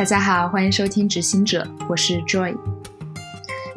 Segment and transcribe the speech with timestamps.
[0.00, 2.56] 大家好，欢迎收听《执行者》，我是 Joy。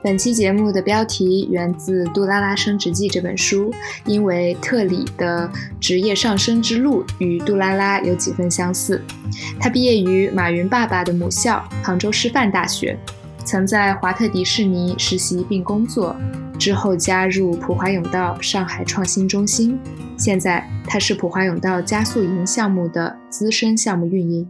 [0.02, 3.70] 本期节目的标题源自《杜拉拉升职记》这本书，
[4.06, 9.04] 因为特里的职业上升之路与杜拉拉有几分相似。
[9.60, 12.98] 他毕业于马云爸爸的母校杭州师范大学，
[13.44, 16.16] 曾在华特迪士尼实习并工作，
[16.58, 19.78] 之后加入普华永道上海创新中心。
[20.18, 24.50] 现在他是普华永道加速营项目的资深项目运营。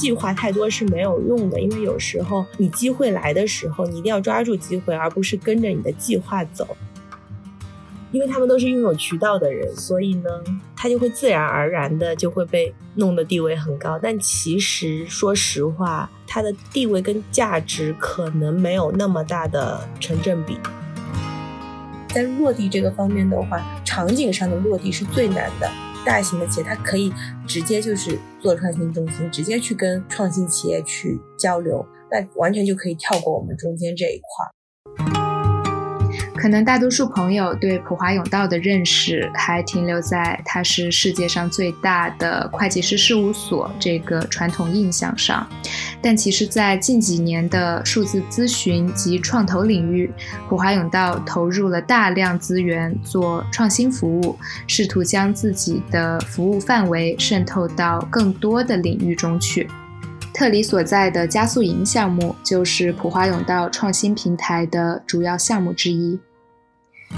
[0.00, 6.74] 计划太多是没有用的，因为有时候你机会来的时候，你一定要抓住机会，而不是跟着你的计划走。
[8.10, 10.30] 因为他们都是拥有渠道的人，所以呢，
[10.74, 13.98] 他就会自然而然的就会被弄得地位很高。
[14.02, 20.56] 但其实说实话，他的地位跟价值可能没有那么大的成正比。
[22.08, 25.70] 在落地这个方面的话，场景上的落地是最难的。
[26.04, 27.12] 大型的企业，它可以
[27.46, 34.59] 直接就是做创新中心，直接去跟创新企业去交流，那完全就可以跳过我们中间这一块。
[36.40, 45.46] 可能大多数朋友对普华永道的认识还停留在它是世界上最大的会计师事务所这个传统印象上，
[46.00, 50.10] 但其实，在近几年的数字咨询及创投领域，
[50.48, 59.68] 普华永道投入了大量资源做创新服务，试图将自己的服务范围渗透到更多的领域中去。
[60.32, 66.18] 特里所在的加速营项目就是普华永道创新平台的主要项目之一。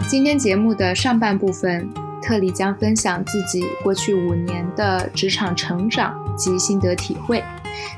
[0.09, 1.89] 今天节目的上半部分，
[2.21, 7.43] 特里将分享自己过去五年的职场成长及心得体会。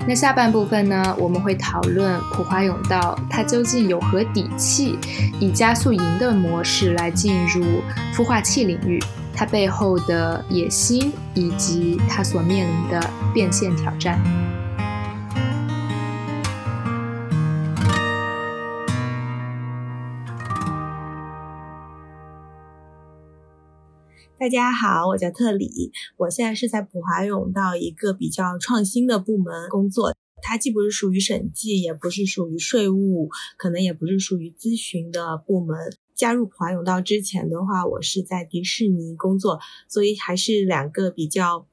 [0.06, 4.98] 那下半部分呢，我们会讨论普华永道它究竟有何底气，
[5.40, 7.64] 以加速营的模式来进入
[8.14, 9.02] 孵化器领域，
[9.34, 14.20] 它背后的野心以及它所面临的变现挑战。
[24.44, 30.14] 大家好，我叫特里，我现在是在普华永道一个比较创新的部门工作。
[30.42, 35.78] 它既不是属于审计，也不是属于税务，可能也不是属于咨询的部门。
[36.14, 41.66] 加入普华永道之前的话，我是在迪士尼工作，所以还是两个比较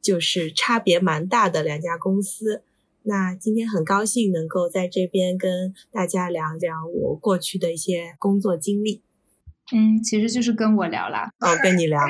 [0.00, 2.62] 就是差别蛮大的两家公司。
[3.02, 9.02] 那今天很高兴能够在这边跟大家聊聊我过去的一些工作经历。
[9.72, 11.28] 嗯，其实就是跟我聊啦。
[11.40, 12.00] 哦，跟你聊。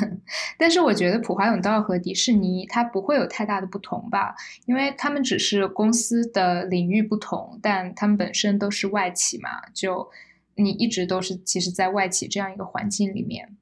[0.58, 4.34] 但是我觉得普华永道和迪士尼它不会有太大的不同吧，
[4.66, 9.48] 因为他们只是公司的领域不同，但他们本身都是外企嘛。
[9.72, 10.06] 就
[10.54, 13.56] 你一直都是其实，在外企这样一个环境里面。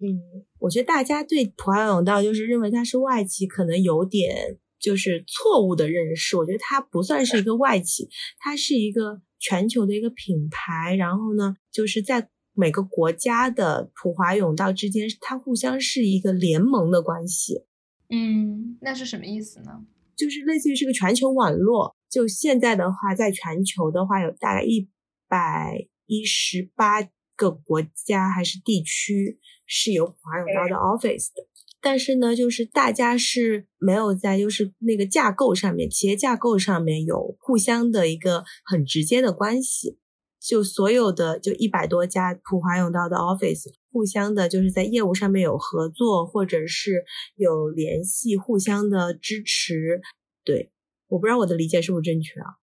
[0.00, 6.36] 嗯，我觉得大家对普华永道就是认为它是外企，可能有点就是错误的认识。
[6.36, 8.08] 我觉得它不算是一个外企，
[8.38, 10.94] 它是一个全球的一个品牌。
[10.96, 17.62] 然后呢，就是在每个国家的普华永道之间，它互相是一个联盟的关系。
[18.10, 19.86] 嗯，那是什么意思呢？
[20.16, 21.94] 就是类似于是个全球网络。
[22.10, 24.88] 就现在的话，在全球的话，有大概一
[25.28, 31.46] 百一十八个国家还是地区是有普华永道的 office 的。
[31.80, 39.96] 但是呢，就是大家是没有在就是那个架构上面，企业架构上面有互相的一个很直接的关系。
[40.40, 47.04] 就所有的就一百多家普华永道的 office，互相的就是在业务上面有合作，或者是
[47.36, 50.00] 有联系，互相的支持。
[50.44, 50.70] 对，
[51.08, 52.56] 我不知道我的理解是不是正确啊？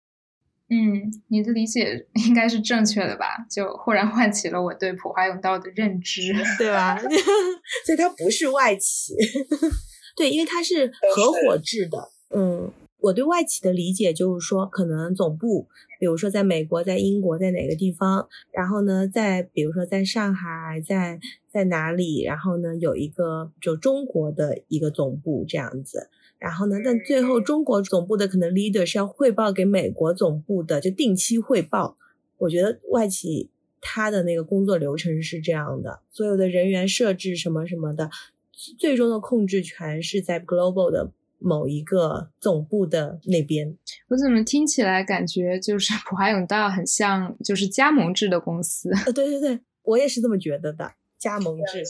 [0.68, 3.46] 嗯，你的理解应该是正确的吧？
[3.52, 6.98] 就忽然唤起了我对普华永道的认知， 对吧？
[7.86, 9.14] 所以它不是外企，
[10.18, 12.15] 对，因为它是合伙制的。
[13.06, 15.68] 我对外企的理解就是说，可能总部，
[16.00, 26.10] 比如说在美国、在英国、在哪个地方，然后呢，在比如说在上海，在在哪里，然后呢有一个就中国的一个总部这样子，
[26.40, 31.98] 然后呢，但最后中国总部的可能 leader 是要汇报给美国总部的，就定期汇报。
[32.40, 33.52] 我觉得外企
[33.82, 38.10] 它的那个工作流程是这样的，所有的人员设置什么什么的，
[38.80, 41.12] 最终的控制权是在 global 的。
[41.40, 43.78] 某一个总部的那边，
[44.10, 48.90] 我怎么听起来感觉就是普华永道很像就是加盟制的公司？
[49.06, 50.94] 呃，对对对，我也是这么觉得的。
[51.18, 51.82] 加盟制，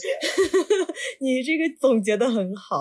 [1.20, 2.78] 你这个总结的很好，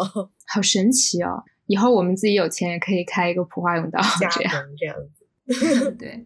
[0.47, 1.43] 好神奇哦！
[1.65, 5.91] 以后我们自己有钱也可以开一个普华永道这样这样子。
[5.97, 6.25] 对，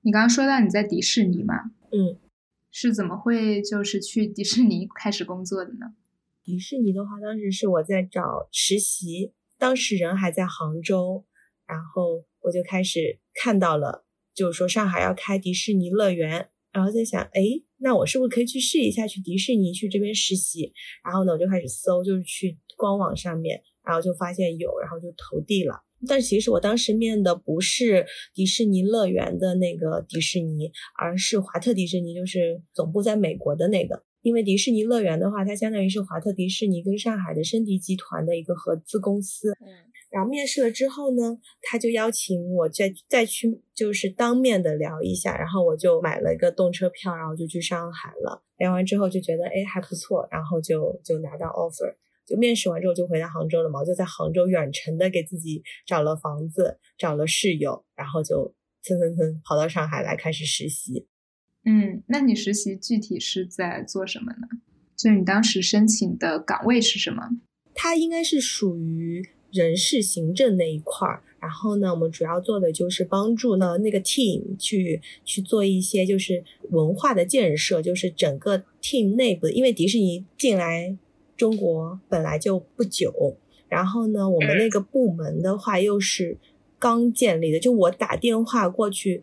[0.00, 1.54] 你刚刚说到你在迪士尼嘛？
[1.92, 2.18] 嗯，
[2.72, 5.94] 是怎么会就是去迪士尼开始工作的呢？
[6.42, 9.32] 迪士尼的话，当时是我在找实习。
[9.62, 11.24] 当时人还在杭州，
[11.68, 14.04] 然后我就开始看到了，
[14.34, 17.40] 就是说上海要开迪士尼乐园，然后在想，哎，
[17.76, 20.72] 那我是不是可以去试一下去迪士尼去这边实习？
[21.04, 25.76] 然后呢，我就开始搜，就是去官网上面，然后就发现有，然后就投递了。
[26.08, 28.04] 但其实我当时面的不是
[28.34, 34.02] 迪士尼乐园的那个迪士尼，而是华特迪士尼，就是总部在美国的那个。
[34.22, 39.50] 因为迪士尼乐园的话，它相当于是华特迪士尼跟上海的申迪集团的一个合资公司。
[39.60, 39.90] 嗯。
[40.10, 45.36] 然后面试了之后呢，他就邀请我再再去，就是当面的聊一下。
[45.38, 48.42] 然后我就买了一个动车票，然后就去上海了。
[48.58, 51.96] 聊完之后就觉得哎还不错，然后就就拿到 offer。
[52.26, 61.08] 就面试完之后就回到杭州了嘛，我就在杭州远程的给自己找了房子，找了室友，然后就蹭蹭蹭跑到上海来开始实习。
[61.64, 64.48] 嗯，那你实习具体是在做什么呢？
[64.96, 67.30] 就你当时申请的岗位是什么？
[67.74, 71.22] 它应该是属于人事行政那一块儿。
[71.40, 80.96] 然后呢，我们主要做的就是帮助呢那个 team 去去做一些就是文化的建设，就是整个 team 内部，因为迪士尼进来。
[81.34, 83.36] 中国本来就不久，
[83.68, 86.36] 然后呢，我们那个部门的话又是
[86.78, 89.22] 刚建立的，就我打电话过去，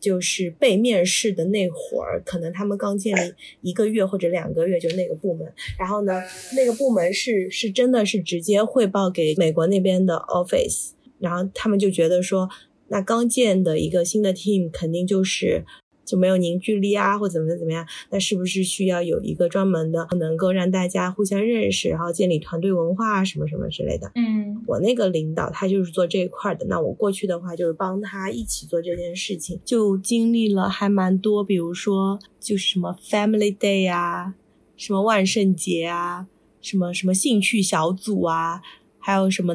[0.00, 3.32] 就是被面试的那会儿，可能他们刚建立
[3.62, 5.46] 一个月或者两个月，就那个部门。
[5.78, 6.22] 然后呢，
[6.56, 12.48] 那个部门是是真的是直接汇报给美国那边的 office，然后他们就觉得说，
[12.88, 15.64] 那刚建的一个新的 team 肯定就是。
[16.06, 17.84] 就没有凝聚力啊，或怎么怎么样？
[18.10, 24.12] 那是不是需要有一个专门的，能够让大家互相认识，然后建立团队文化啊，什么什么之类的？
[24.14, 34.34] 嗯，我那个领导他就是做这一块的，那我过去的话就是帮他一起做这件事情，就经历了还蛮多，比如说就是什么 Family Day 啊，
[34.76, 36.26] 什么万圣节啊，
[36.60, 38.60] 什么什么兴趣小组啊，
[38.98, 39.54] 还有什么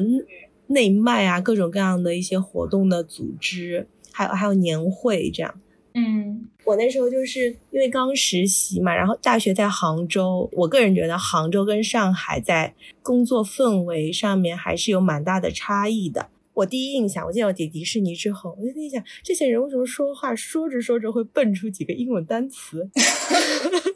[0.68, 5.54] 内卖啊，各种各样的一些活动的组织，还有还有年会这样。
[5.94, 16.28] 嗯，我那时候就是因为刚实习嘛，然后大学在杭州，我个人觉得杭州跟上海在工作氛围上面还是有蛮大的差异的。
[16.54, 22.90] 我第一印象，我见到迪迪士尼之后，我就在想，这些人为什么说话说着说着会蹦出几个英文单词？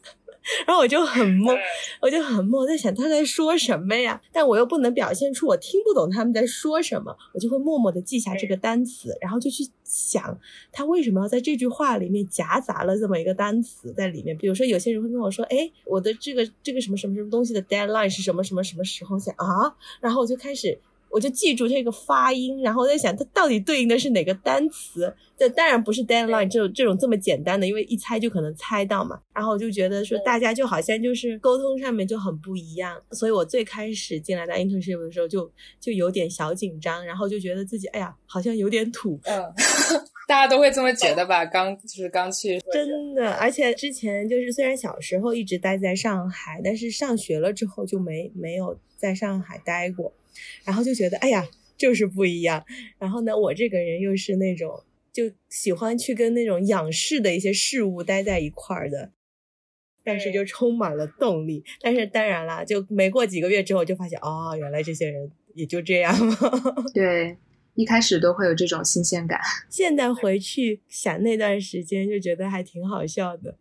[0.66, 1.56] 然后我就很懵，
[2.00, 4.20] 我就很懵，在想他在说什么呀？
[4.32, 10.38] 但我又不能表现出我听不懂他们在说什么，我就会默默的记下这个单词，然后就去想
[10.72, 14.36] 他为什么要在这句话里面夹杂了这么一个单词在里面。
[14.36, 20.78] 比如说，有些人会跟我说：“哎，我的这个这个什么什么什么东西的 deadline 是什么什么什么时候？”想啊，然后我就开始。
[21.10, 25.14] 我就记住这个发音，然后我在想它到底对应的是哪个单词。
[25.38, 29.20] 这当然不是 deadline 这种这种这么简单的，因为一猜就可能猜到嘛。
[29.34, 39.20] 然后我就觉得说大家就好像就是沟通上面就很不一样，所以我最开始进来的 internship 的时候就就有点小紧张，然后就觉得自己哎呀好像有点土。
[39.24, 39.44] 嗯，
[40.26, 41.44] 大家都会这么觉得吧？
[41.44, 43.30] 刚就是刚去，真的。
[43.32, 50.10] 而且之前就是虽然小时候一直待在上海，但是上学了之后就没没有在上海待过。
[50.64, 51.46] 然后就觉得，哎呀，
[51.76, 52.64] 就是不一样。
[52.98, 59.12] 然后呢，我这个人又是那种就喜欢去跟那种仰视的一些事物待在一块儿的，
[60.04, 61.64] 但是就充满了动力。
[61.80, 66.14] 但是当然啦，就没过几个月之后，就发现，哦，原来这些人也就这样。
[66.92, 67.36] 对，
[67.74, 69.40] 一开始都会有这种新鲜感。
[69.68, 73.56] 现在回去想那段时间，就觉得还挺好笑的。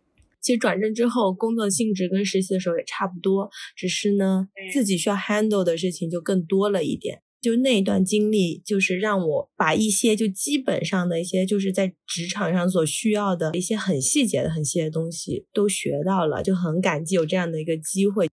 [0.45, 7.23] 其实转正之后，工作性质跟实习的时候也差不多，只是呢，自己需要 handle 的事情就更多了一点。
[7.41, 18.29] 就那一段经历，就是让我把一些就基本上的一些，就是在职场上所需要的一些很细节的、很细的东西都学到了，就很感激有这样的一个机会。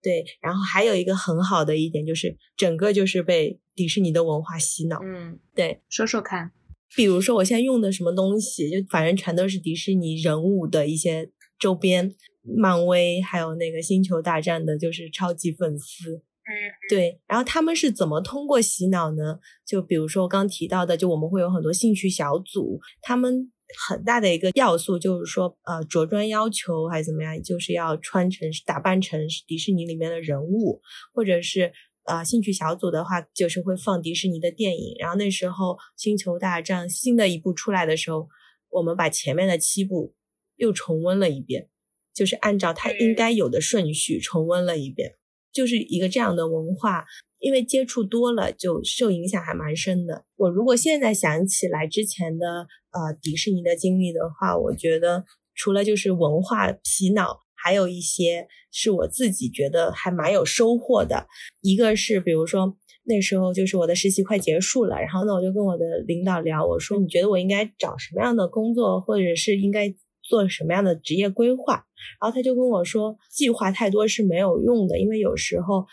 [0.00, 5.00] 对，然后还有一个很好的一点就是，整个就是被迪士尼的文化洗脑。
[5.02, 6.52] 嗯，对，说说看，
[6.94, 11.32] 比如说我现在用的什么东西，就反正全都是迪士尼人物的一些。
[11.58, 16.14] 周边，漫威还有那个星球大战的，就是超级粉丝。
[16.14, 16.54] 嗯，
[16.88, 17.20] 对。
[17.26, 19.38] 然后他们是怎么通过洗脑呢？
[19.66, 23.52] 就比如说我刚提到的，就我们会有很多兴趣小组，他们
[23.86, 30.80] 很大的一个要素就是说，呃，着装要求还是怎么样，就是要穿成打扮成迪士尼里面的人物，
[31.12, 31.70] 或者是
[32.04, 34.96] 呃，兴趣小组的话，就是会放迪士尼的电影。
[34.98, 38.26] 然后那时候星球大战新的一部出来的时候，
[38.70, 40.14] 我们把前面的七部。
[40.58, 41.68] 又重温了一遍，
[42.14, 45.14] 就是按照它应该有的顺序重温了一遍，
[45.52, 47.06] 就是一个这样的文化。
[47.40, 50.24] 因为接触多了，就受影响还蛮深的。
[50.34, 55.24] 我如果现在想起来之前的呃迪士尼的经历的话，我觉得
[55.54, 61.28] 除了就是文化洗脑，还有一些是我自己觉得还蛮有收获的。
[61.60, 69.94] 一个是比如说那时候就是我的实习快结束了，然后呢，我就跟我的领导聊，我说你觉得我应该找什么样的工作，或者是应该
[70.28, 71.86] 做什么样的职业规划？
[72.20, 75.86] 然后他就跟我说，计划太多是没有用的，因为有时候。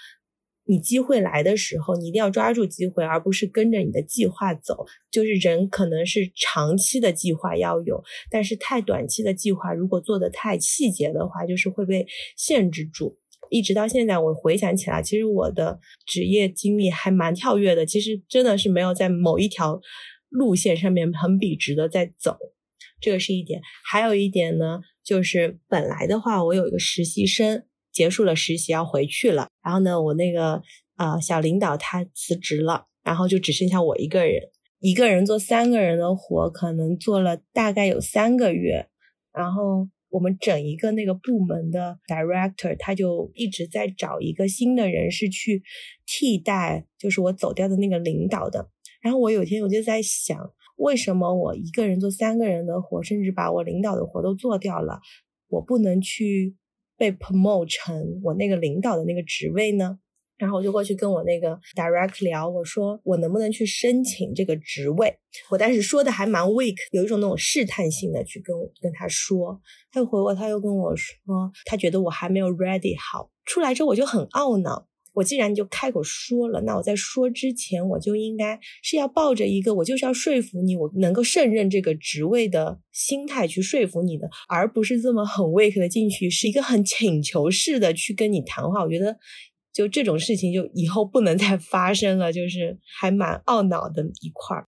[0.68, 4.88] 你机会来的时候，你一定要抓住机会，而不是跟着你的计划走。
[5.12, 13.16] 就是人可能是长期的计划要有，但是太短期的计划，如果做的太细节的话，就是会被限制住。
[13.52, 17.86] 一直到现在，我回想起来，其实我的职业经历还蛮跳跃的。
[17.86, 19.80] 其实真的是没有在某一条
[20.30, 22.36] 路线上面很笔直的在走，
[23.06, 23.62] 这个是一点。
[23.90, 27.64] 还有一点呢，就是本来的话，我有一个实习生。
[27.92, 30.62] 结束了实习要回去了，然后呢，我那个
[30.98, 34.50] 呃小领导他辞职了，然后就只剩下我一个人，
[34.82, 38.90] 一个人做三个人的活，可能做了大概有三个月，
[39.32, 45.64] 然后我们整一个那个部门的 director 他就一直在找一个新的人是去
[46.06, 48.70] 替代，就是我走掉的那个领导的。
[49.00, 50.38] 然后我有天我就在想，
[50.76, 55.00] 为什么我一个人做三个人的活，甚至把我领导的活都做掉了，
[55.50, 56.56] 我不能去。
[56.98, 60.00] 被 promote 成我那个领导的那个职位呢，
[60.38, 65.14] 然后我就过去跟我那个 direct 聊，我说我能不能去申请这个职位？
[65.52, 69.60] 我当时说的还蛮 weak，有一种那种试探性的去跟跟他说，
[69.92, 71.14] 他又回我，他又跟我说，
[71.66, 73.30] 他觉得我还没有 ready 好。
[73.44, 74.88] 出来之后我就很懊恼。
[75.16, 88.84] 我既然就开口说了，那我在说之前，我就应该是要抱着一个我就是要说服你，我能够胜任这个职位的心态去说服你的，而不是这么很 weak 的进去，是一个很请求式的去跟你谈话。
[88.84, 89.18] 我觉得
[89.74, 94.68] 就这种事情就以后不能再发生了，就是还蛮懊恼的一块儿。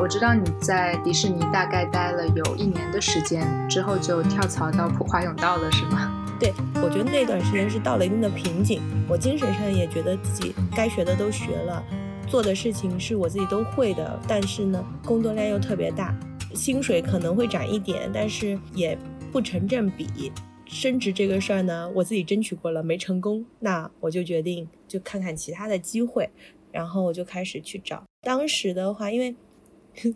[0.00, 6.26] 我知道你在迪士尼大概待了有一年的时间，之后就跳槽到普华永道了，是吗？
[6.40, 11.84] 对，我觉得那段时间是到了一定的瓶颈，我精神上也觉得自己该学的都学了，
[12.26, 16.18] 做的事情是我自己都会的，但是呢，工作量又特别大，
[16.54, 18.96] 薪水可能会涨一点，但是也
[19.30, 20.32] 不成正比。
[20.64, 26.30] 升职这个事儿呢，我自己争取过了，没成功，那我就决定就看看其他的机会，
[26.72, 28.02] 然后我就开始去找。
[28.22, 29.34] 当时的话，因为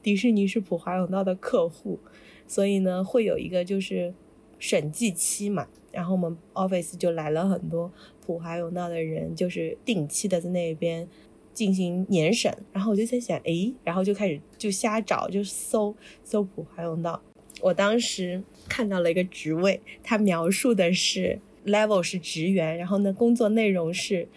[0.02, 1.98] 迪士尼是普华永道的客户，
[2.46, 4.14] 所以呢会有一个就是
[4.58, 7.92] 审计期嘛，然后我们 office 就来了很多
[8.24, 11.08] 普华永道的人，就是定期的在那边
[11.52, 17.22] 进行年审，然后我就在想，哎，然后就开始就瞎找，就搜搜普华永道，
[17.60, 24.28] 我当时看到了一个职位，他描述的是 level 是职员，然后呢工作内容是。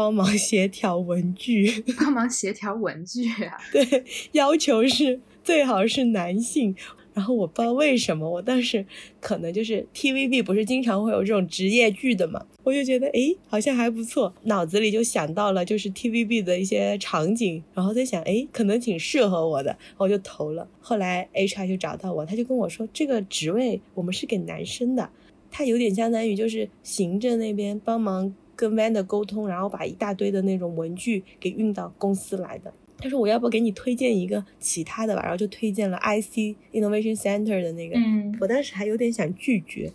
[0.00, 3.58] 帮忙协调文具， 帮忙协调文具啊？
[3.70, 4.02] 对，
[4.32, 6.74] 要求是最好是男性。
[7.12, 8.86] 然后我不知道为什么，我当时
[9.20, 20.66] 可能就是 TVB 不是经常会有这种职业剧的嘛，我就觉得诶好像还不错，脑子里就想到了就是 TVB 的一些场景，然后在想诶可能挺适合我的，我就投了。
[20.80, 25.10] 后来 HR 就找到我，他就跟我说这个职位我们是给男生的，
[25.50, 28.32] 他有点相当于就是行政那边帮忙。
[28.60, 32.70] 跟 vendor 沟通，然后把一大堆的那种文具给运到公司来的。
[32.98, 37.96] 他说：“我要不给你推荐一个其他的吧？”然后就推荐了 IC Innovation Center 的那个。
[37.96, 39.90] 嗯，我当时还有点想拒绝，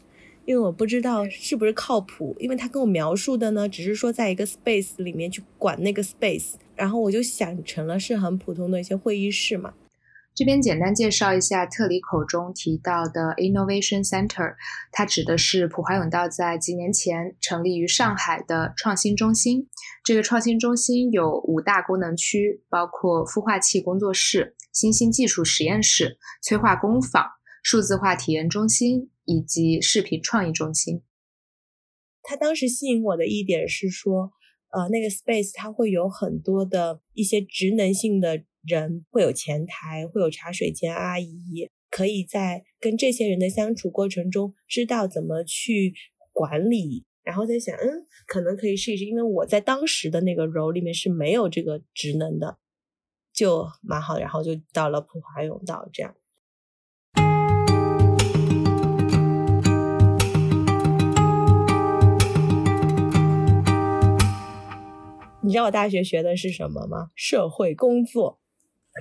[0.46, 2.36] 因为我不知道是不是靠谱。
[2.40, 9.76] 因为他跟我描述的呢，只是说在一个 space 里面去管那个 space，然后我就想成了是很普通的一些会议室嘛。
[10.36, 14.56] 这边简单介绍一下特里口中提到的 Innovation Center，
[14.92, 19.70] 它指的是普华永道在几年前成立于上海的创新中心。
[20.04, 27.26] 这个创新中心有五大功能区，包括孵化器工作室、新兴技术实验室、催化工坊、
[27.64, 31.02] 数字化体验中心以及视频创意中心。
[32.24, 34.34] 它当时吸引我的一点是说，
[34.72, 38.44] 呃，那个 space 它会有很多的一些职能性的。
[38.68, 45.94] 人会有前台，会有茶水间阿姨，可以在跟这些人的相处过程中，知道怎么去
[46.32, 47.06] 管理。
[47.24, 52.60] 然后在想，嗯，可能可以试一试，因为我在当时的那个 role 里面是没有这个职能的，
[53.34, 54.20] 就蛮好。
[54.20, 56.16] 然后就到了普华永道这样。
[65.42, 67.12] 你知道我大学学的是什么吗？
[67.16, 68.40] 社会工作。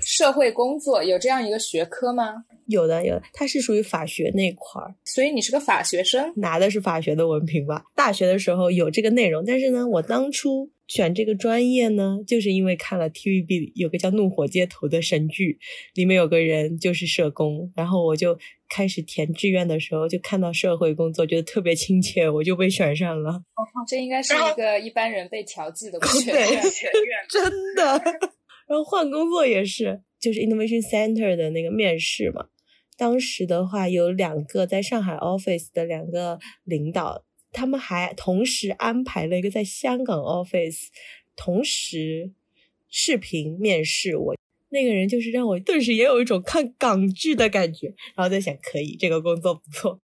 [0.02, 2.44] 社会工作有这样一个学科吗？
[2.66, 7.84] 有的，有的，它是属于法学那块儿，所以你是个法学生，拿的是法学的文凭吧？
[7.94, 15.58] 大学的时候有这个内容，但是呢，我当初选这个专业呢，就是因为看了 TVB 有个叫《怒火街头》的神剧，
[15.94, 18.38] 里面有个人就是社工，然后我就
[18.70, 23.30] 开始填志愿的时候，就看到社会工作，觉得特别亲切，我就被选上了。
[23.32, 26.62] 哦这应该是一个一般人被调剂的 学对 院。
[27.28, 28.30] 真的。
[28.66, 32.48] 然后换工作也是，就是 Innovation Center 的那个面试嘛。
[32.96, 40.88] 当时的话，有两个在上海 office 的两个领导，他们还同时安排了一个在香港 office，
[41.34, 42.32] 同时
[42.88, 44.36] 视频面试我。
[44.70, 50.00] 那个人就是让我顿时也有一种看港剧的感觉，然后在想，可以这个工作不错，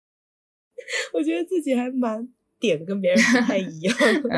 [1.15, 2.29] 我觉得自己还蛮
[2.61, 3.97] 点跟别人不太一样。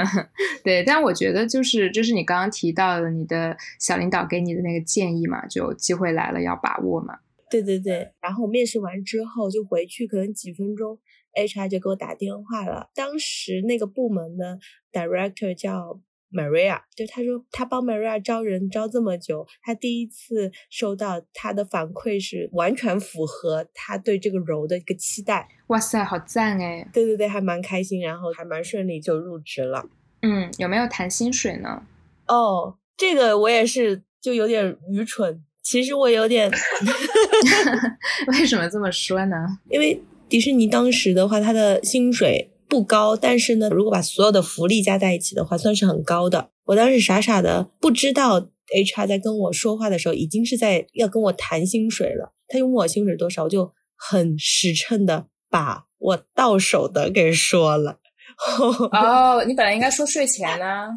[0.64, 7.18] 对，但我觉得就是就是你刚刚提到的，你的小领导给你的那个建议嘛，就机会来了要把握嘛。
[7.50, 10.98] 对对对，然后面试完之后就回去，可能几分钟
[11.34, 12.90] ，HR 就给我打电话了。
[12.94, 14.58] 当时那个部门的
[14.92, 16.00] director 叫
[16.32, 25.48] Maria，就他说他帮 Maria 招人招这么久，他第一次收到他的反馈是完全符合他对这个 role 的一个期待。
[25.68, 26.88] 哇塞，好赞哎！
[26.92, 29.88] 对对对，还蛮开心，然后还蛮顺利就入职了。
[30.22, 31.82] 嗯，有没有谈薪水呢？
[32.26, 35.44] 哦，这个我也是就有点愚蠢。
[35.62, 36.50] 其实我有点
[38.28, 39.36] 为什么这么说呢？
[39.68, 46.50] 因为迪士尼当时的话，它的薪水不高，但是呢，如果把所有的福利加在一起的话，算是很高的。
[46.66, 52.32] 我当时傻傻的不知道 HR 在跟我说话的时候，已经是在要跟我谈薪水了。
[52.46, 57.98] 他问我薪水多少，我就很实诚的把我到手的给说了。
[58.92, 60.88] 哦，你本来应该说税前呢。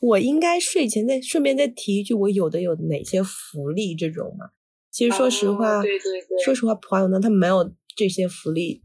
[0.00, 4.46] 我应该税前再顺便再提一句，我有的有哪些福利这种嘛？
[4.92, 8.82] 其实说实话，对对对，说实话，普华永道它没有这些福利。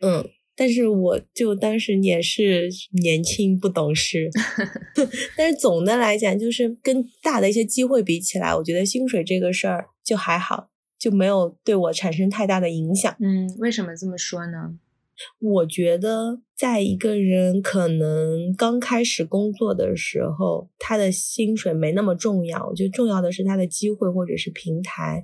[0.00, 2.68] 嗯嗯，但是我就当时也是
[3.02, 4.30] 年轻不懂事
[5.36, 13.14] 但是总的来讲，就是跟大的一些机会比起来，我觉得薪水这个事儿就还好，就没有对我产生太大的影响。
[13.20, 14.78] 嗯，为什么这么说呢？
[15.38, 22.66] 我觉得，在一个人可能刚开始工作的时候，他的薪水没那么重要。
[22.66, 25.22] 我觉得重要的是他的机会或者是平台。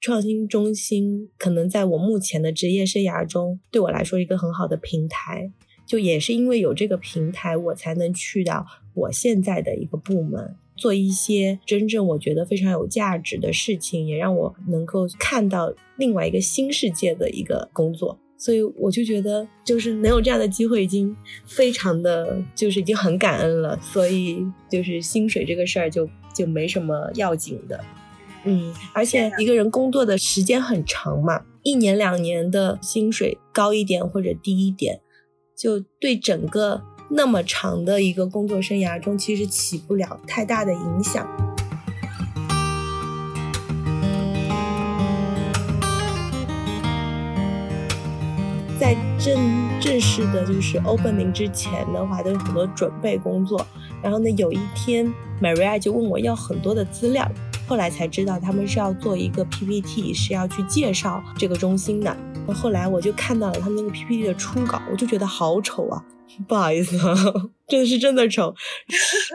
[0.00, 5.52] 创新中心可能在我目前的职业生涯中，对我来说一个很好的平台。
[5.86, 18.16] 就也是因为有这个平台，我才能去到我现在的一个部门，做一些真正我觉得非常有价值的事情，也让我能够看到另外一个新世界的一个工作。
[18.38, 23.78] 所以我就觉得，就是能有这样的机会，已经非常的，就是已经很感恩了。
[23.82, 27.84] 所以就是薪水这个事儿，就就没什么要紧的。
[28.44, 35.00] 嗯，而且一个人工作的时间很长嘛，一年两年的薪水高一点或者低一点，
[35.56, 41.28] 就对整个那么长的一个工作生涯中，其实起不了太大的影响。
[48.78, 49.36] 在正
[49.78, 53.66] 正式的，就是 opening 之前的话，都有很多准备工作。
[54.02, 57.30] 然后呢，有一天，Maria 就问我要很多的资料，
[57.70, 62.16] 后来才知道他们是要做一个 PPT，是要去介绍这个中心的。
[62.52, 66.04] 后来我就看到了他们那个 PPT 的初稿，我就觉得好丑啊，
[66.48, 67.14] 不好意思，啊
[67.68, 68.52] 真的是真的丑，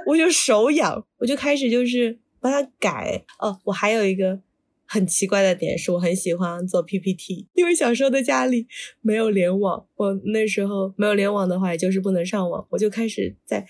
[0.05, 3.23] 我就手痒，我就开始就是帮他改。
[3.39, 4.41] 哦，我还有一个。
[4.87, 8.67] 很奇怪的点是我很喜欢做 PPT，因为小时候的家里
[9.01, 13.65] 没有联网，我那时候没有联网的话，也就是不能上网，我就开始在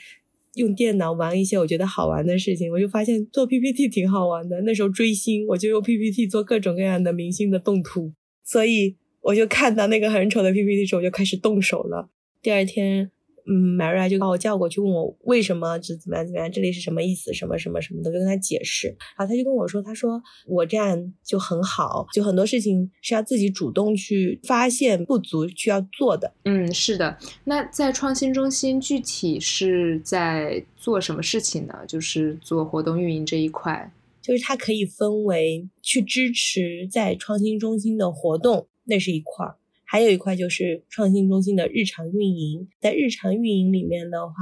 [0.55, 4.61] 用电脑玩一些我觉得好玩的事情，我就发现做 PPT 挺好玩的。
[4.61, 8.13] 那时候追星，我就用 PPT 做各种各样的明星的动图，
[8.43, 12.09] 所以我就看到那个很丑的 PPT 时候，我就开始动手了。
[12.41, 13.11] 第二天。
[13.47, 18.87] 嗯，Maria 就把我叫过去，问我为什么这怎么样怎么样，这里是什么意思，什么什么什么的，就跟他解释。
[19.15, 26.33] 然后他就跟我说，他说我这样就很好，就很多事情是要自己主动去发现不足，需要做的。
[26.45, 27.17] 嗯，是的。
[27.43, 31.73] 那在创新中心具体是在做什么事情呢？
[31.87, 39.57] 就是做活动运营这一块，就是它可以分为去支持在创新中心的活动，那是一块儿。
[39.95, 44.33] 还有一块就是创新中心的日常运营，在日常运营里面的话，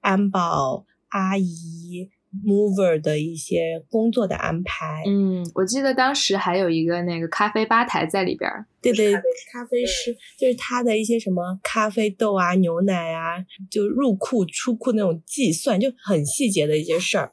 [0.00, 2.10] 安保阿姨、
[2.44, 5.02] mover 的一些工作的安排。
[5.06, 8.50] 嗯，我记得当时还有一个那个咖啡吧台在里边。
[8.82, 9.14] 对对，
[9.50, 17.32] 咖啡师就是他的一些什么咖啡豆啊、牛奶啊，就入库出库那种计算，就很细节的一些事儿。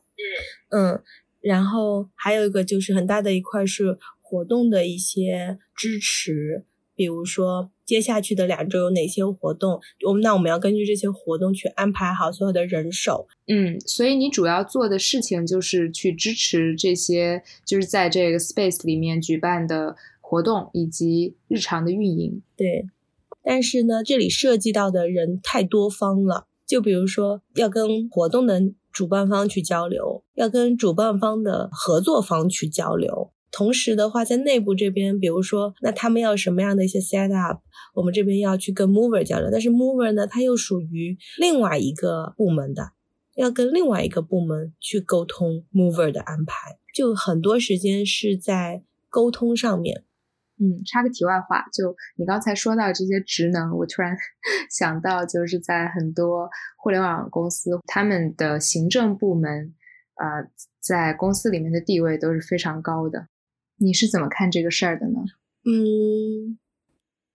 [0.72, 1.04] 嗯嗯，
[1.42, 6.64] 然后还有一个就是很大的一块是活动的一些支持。
[6.98, 9.80] 比如说，接下去的两周有哪些活动？
[10.08, 13.28] 我们那我们要根据这些活动去安排好所有的人手。
[13.46, 22.42] 嗯，所以你主要做的事情就是去支持这些，就是在这个 space 里面举办的活动以及日常的运营。
[22.56, 22.88] 对，
[23.44, 26.48] 但是呢，这里涉及到的人太多方了。
[26.66, 28.60] 就比如说，要跟活动的
[28.92, 33.32] 主办方去交流，要跟主办方的合作方去交流。
[33.58, 37.62] 同时的话，在内部这边，比如说，那他们要什么样的一些 set up，
[37.96, 39.50] 我们这边要去跟 mover 交流。
[39.52, 42.92] 但是 mover 呢，它又属于另外一个部门的，
[43.36, 50.04] 要跟另外一个部门去沟通 mover 的安排，就很多时间是在沟通上面。
[50.60, 54.16] 嗯，插个题外话，就你刚才说到这些职能，我突然
[54.70, 59.74] 想到，就是在很多互联网公司，他们的行政部门，
[60.22, 60.48] 呃，
[60.80, 63.28] 在公司里面的地位都是非常高的。
[63.78, 65.20] 你是怎么看这个事儿的呢？
[65.66, 66.58] 嗯，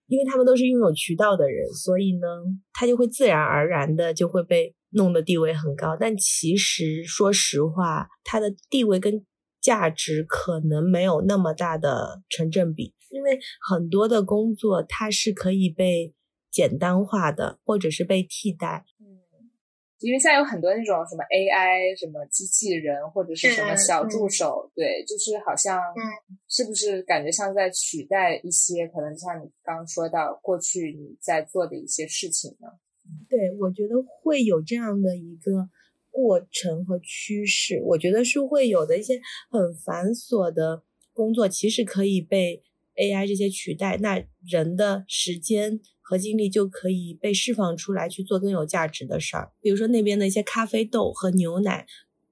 [0.07, 2.27] 因为他们都是拥有渠道的人，所以呢，
[2.73, 5.95] 他就会自然而然的就会被弄的地位很高。
[5.99, 9.25] 但其实说实话，他的地位跟
[9.61, 12.93] 价值可能没有那么大的成正比。
[13.09, 16.15] 因为很多的工作它是可以被
[16.49, 18.85] 简单化的，或者是被替代。
[20.03, 25.79] 嗯，因为现在有很多那种什么 AI、什么机器人或者是什么小助手，对，就是好像，
[26.49, 32.67] 是不是感觉像在取代一些可能像你刚刚说到过去你在做的一些事情呢？
[33.29, 35.69] 对，我觉得会有这样的一个
[36.11, 37.81] 过程和趋势。
[37.83, 42.63] 我觉得是会有的一些很繁琐的工作，其实可以被。
[42.95, 49.51] AI 这些取代，那人的时间和精力就可以被释放出来去做更有价值的事儿。
[49.61, 51.87] 比如说那边的一些咖啡豆和牛奶，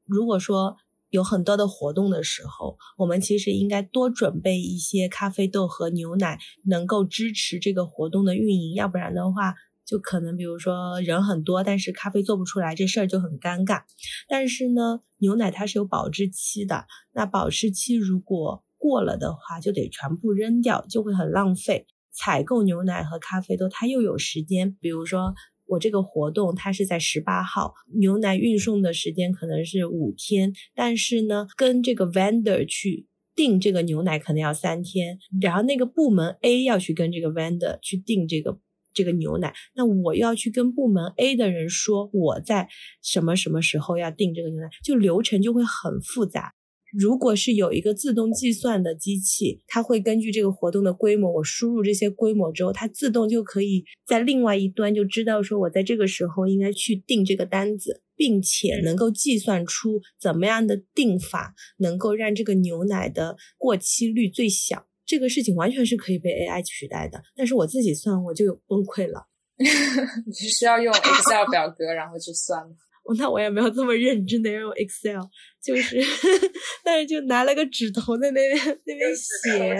[0.06, 0.76] 如果说
[1.10, 8.74] 有很多的活动的时候，我们其实应该多准备一些咖啡豆和牛奶，能够支持这个活动的运营。
[8.76, 9.56] 要不然的话，
[9.86, 13.84] 就可能比如说人很多，但是咖啡做不出来，这事儿就很尴尬。
[14.30, 21.88] 但是呢，牛奶它是有保质期的，那保质期如果过了的话，就得全部扔掉，就会很浪费。
[22.14, 24.76] 采购牛奶和咖啡豆，它又有时间。
[24.80, 25.34] 比如说，
[25.66, 38.60] 我这个活动它是在十八号，牛奶运送的时间可能是五天，但是呢，跟这个 vendor 去订这个牛奶可能要三天，然后那个部门 A 要去跟这个 vendor 去订这个
[38.94, 42.68] 这个牛奶，那我要去跟部门 A 的人说我在
[43.02, 46.54] 什么什么时候要订这个牛奶，就流程就会很复杂。
[46.98, 64.88] 如果是有一个自动计算的机器，它会根据这个活动的规模，我输入这些规模之后，它自动就可以在另外一端就知道说我在这个时候应该去订这个单子，并且能够计算出怎么样的订法能够让这个牛奶的过期率最小。
[65.06, 69.28] 这个事情完全是可以被 AI 取代的，但是我自己算我就有崩溃了。
[69.60, 72.76] 你是需要用 Excel 表格然后去算吗？
[73.18, 75.22] 那我也没有这么认真的用 Excel，
[75.62, 76.00] 就是，
[76.86, 79.78] 但是就拿了个指头在那边那边写，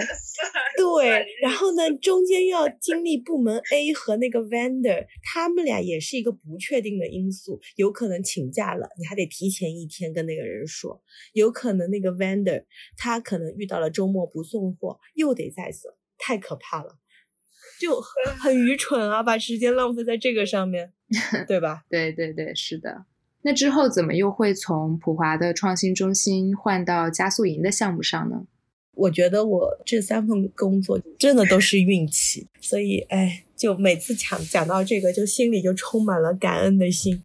[0.76, 12.64] 对，然后呢，中间要经历部门 A 和那个 vendor，他们俩也是一个不确定的因素，有可能请假了，你还得提前一天跟那个人说，有可能那个 vendor
[12.98, 16.98] 他可能遇到了周末不送货，又得再送，太可怕了，
[17.80, 20.92] 就很愚蠢啊，把时间浪费在这个上面，
[21.48, 21.84] 对吧？
[21.88, 23.06] 对对对，是的。
[23.42, 28.46] 那之后怎么又会从普华的创新中心换到加速营的项目上呢？
[28.94, 37.22] 我觉得我这三份工作真的都是运气，所以哎，就每次讲讲到这个，就心里就充满了感恩的心。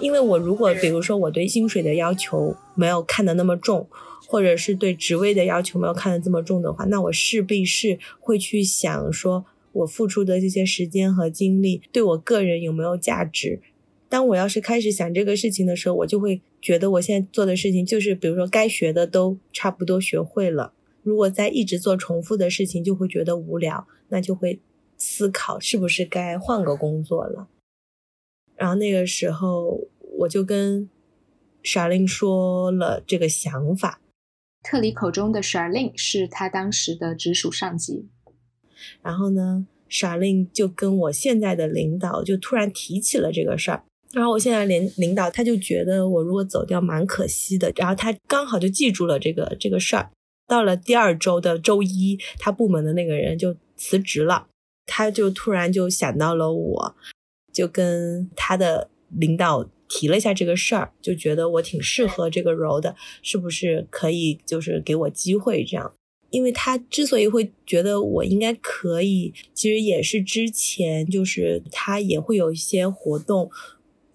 [0.00, 3.88] 因为我如果比如说我对薪水的要求没有看得那么重，
[4.26, 13.60] 或者是对职位的要求没有看得这么重的话，那我势必是会去想说，我付出的这些时间和精力对我个人有没有价值。
[14.08, 24.58] 当我要是开始想这个事情的时候，我就会觉得我现在做的事情就是，比如说该学的都差不多学会了，如果再一直做重复的事情，就会觉得无聊，那就会
[24.96, 27.48] 思考是不是该换个工作了。
[28.56, 29.86] 然后那个时候，
[30.20, 30.88] 我就跟
[31.62, 34.00] Sharlene 说了这个想法。
[34.62, 38.08] 特里口中的 Sharlene 是他当时的直属上级。
[39.02, 43.84] 然后呢，Sharlene 就跟我现在的领导就突然提起了这个事儿。
[44.12, 47.72] 然后我现在领领导他就觉得我如果走掉蛮可惜的。
[47.76, 50.10] 然后他刚好就记住了这个这个事儿。
[50.46, 54.48] 到了第二周的周一，他部门的那个人就辞职了。
[54.84, 56.96] 他就突然就想到了我。
[57.52, 65.92] 就跟他的领导提了一下这个事儿，就觉得我挺适合这个 role 的，是不是可以就是给我机会这样？
[66.30, 73.50] 因为他之所以会觉得我应该可以，其实也是之前就是他也会有一些活动。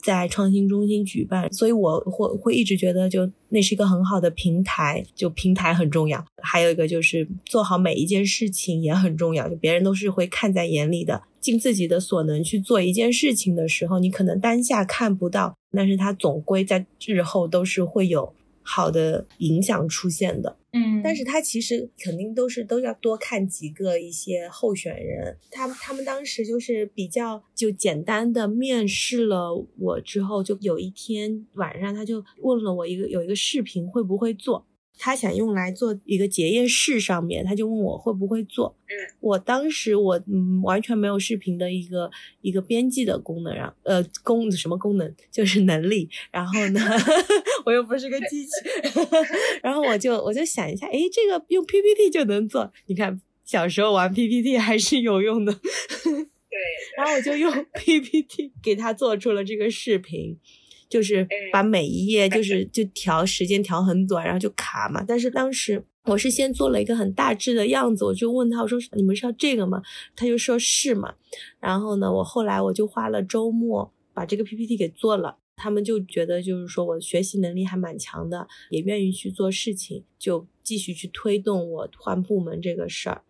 [0.05, 6.23] 在创新中心举办，所以我会会一直觉得，就那是一个很好的平台，就平台很重要。
[6.43, 11.23] 还有一个就是做好每一件事情也很重要，就别人都是会看在眼里的。
[11.41, 18.31] 尽自己的所能去做一件事情的时候，你可能当下看不到，但是它总归在日后都是会有。
[18.67, 34.67] 好的影响出现的，嗯，但是他其实肯定都是都要多看几个一些候选人，他他们当时就是比较就简单的面试了我之后，就有一天晚上他就问了我一个有一个视频会不会做。
[34.97, 38.75] 他想用来做一个结业式上面，他就问我会不会做。
[38.85, 42.09] 嗯，我当时我嗯完全没有视频的一个
[42.41, 46.09] 一个编辑的功能，然呃功什么功能就是能力。
[46.31, 46.79] 然后呢，
[47.65, 48.51] 我又不是个机器，
[49.61, 52.71] 然后我就我就想一下，哎，这个用 PPT 就能做。
[52.87, 55.53] 你看小时候玩 PPT 还是有用的。
[55.53, 55.61] 对，
[56.97, 60.37] 然后我就用 PPT 给他做出了这个视频。
[60.89, 65.03] 就是把每一页就是就调时间调很短，然后就卡嘛。
[65.07, 69.81] 但是当时我是先做了一个很大致的样子，我就问他我说你们是要这个吗？
[70.15, 71.15] 他就说是嘛。
[71.59, 75.37] 然后呢，我后来我就花了周末把这个 PPT 给做了。
[75.57, 83.21] 他们就觉得就是说我学习能力还蛮强的，也愿意去做事情，就继续去推动我换部门这个事儿。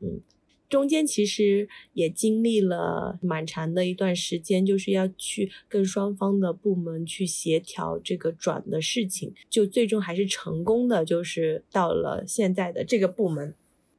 [0.00, 0.20] 嗯。
[0.68, 13.54] 中间其实也经历了蛮长的一段时间，就是要去跟双方的部门去协调这个转的事情，就最终还是成功的，就是到了现在的这个部门，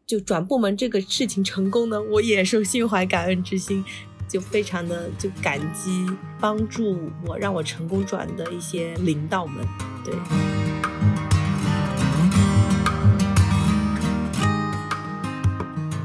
[0.06, 3.84] 就转部门这个事情成功的，我也是心怀感恩之心，
[4.28, 6.06] 就非常的就感激
[6.40, 9.66] 帮助我让我成功转的一些领导们，
[10.06, 10.14] 对。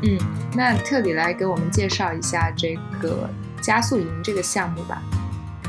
[0.06, 0.43] 嗯。
[0.56, 3.28] 那特里来给我们介绍一下这个
[3.60, 5.02] 加速营这个项目吧。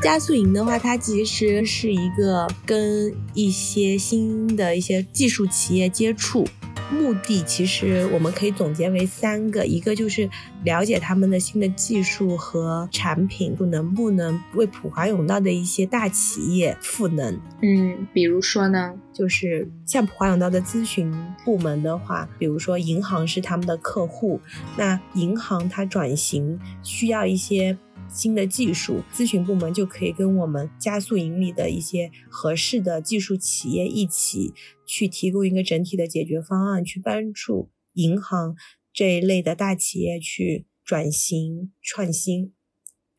[0.01, 6.47] 加速营的话，它其实是一个跟一些新的一些技术企业接触。
[6.91, 10.29] 目的其实我们可以总结为三个，一个就是
[10.63, 17.39] 了解他们的新的技术和产品能不能为普华永道的一些大企业赋能。
[17.61, 21.11] 嗯，比如说呢，就是像普华永道的咨询
[21.43, 24.39] 部门的话，比如说银行是他们的客户，
[24.77, 27.77] 那银行它转型需要一些。
[28.07, 34.53] 新的技术咨询部门就可以跟我们加速盈利的一些合适的技术企业一起
[34.85, 38.55] 去提供一个整体的解决方案，去帮助银行
[38.93, 42.53] 这一类的大企业去转型创新。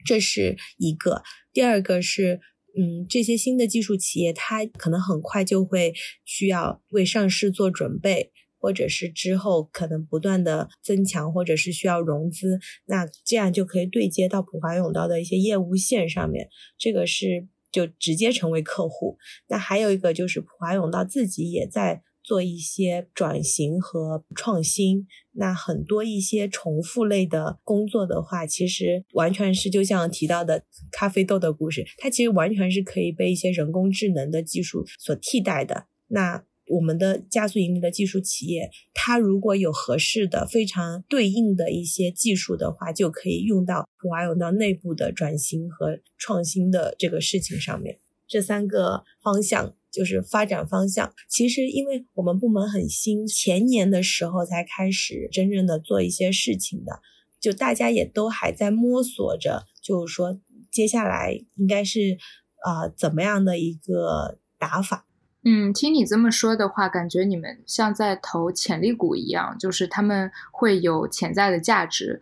[0.04, 1.22] 这是一个。
[1.52, 2.40] 第二个是，
[2.78, 5.92] 嗯，这些新的技术企业它可能很快就会
[6.24, 8.32] 需要为上市做准备。
[8.58, 19.16] 或者是之后可能不断的增强，或者是需要融资，那这样就可以对接到普华永道的一些业务线上面，这个是就直接成为客户。
[19.48, 25.06] 那还有一个就是普华永道自己也在做一些转型和创新。
[25.32, 35.86] 那很多一些重复类的工作的话，其实完全是就像提到的咖啡豆的故事，它其实完全是可以被一些人工智能的技术所替代的。
[36.08, 48.00] 那我们的加速盈利的技术企业，它如果有合适的、非常对应的一些技术的话，就可以用到普华永道内部的转型和创新的这个事情上面。
[48.26, 51.14] 这三个方向就是发展方向。
[51.28, 57.00] 其实，因为我们部门很新，前年的时候才开始真正的做一些事情的，
[57.40, 60.40] 就大家也都还在摸索着，就是说
[60.72, 62.18] 接下来应该是
[62.64, 65.05] 啊怎么样的一个打法。
[65.48, 72.20] 嗯，听你这么说的话，感觉你们像在投潜力股一样，就是他们会有潜在的价值，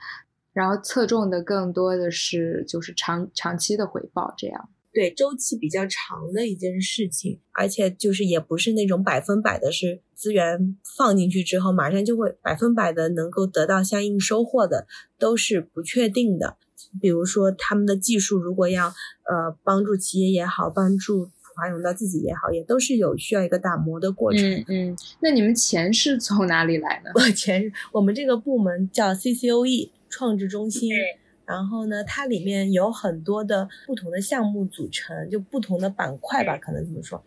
[0.53, 14.87] 然后侧重的更多的是就是长长期的回报，这样对周期比较长的一件事情，而且就是也不是那种百分百的是资源放进去之后马上就会百分百的能够得到相应收获的，
[15.19, 16.59] 都是不确定的。
[17.01, 21.31] 比如说他们的技术如果要呃帮助企业也好，帮助。
[21.55, 24.43] 华永道自己也好，也都是有需要一个打磨的过程。
[24.43, 27.11] 嗯嗯，那你们钱是从哪里来的？
[27.15, 30.91] 我 钱，我们这个部门叫 CCOE 创智中心。
[31.47, 37.23] 然后呢，它里面有很多的不同的项目组成，就不同的板块吧，可能怎么说。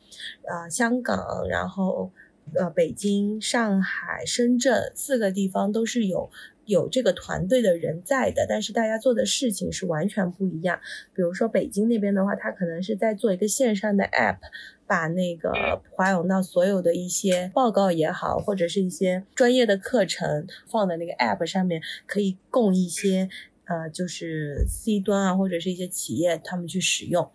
[0.50, 2.12] 呃，香港，然后
[2.56, 6.32] 呃，北京、上海、深圳四个地方都是有
[6.68, 10.80] 有这个团队的人在的，但是大家做的事情是完全不一样。
[11.16, 14.38] 比如说北京那边的话，他可能是在做一个线上的 app，
[14.86, 15.52] 把那个
[15.96, 23.30] 华永道所有的一些报告也好，或者是一些专业的课程放在那个 app 上面，可以供一些
[23.66, 27.32] 呃，就是 C 端啊，或者是一些企业他们去使用。